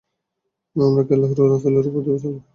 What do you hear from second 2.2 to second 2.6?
চলাফেরা করব?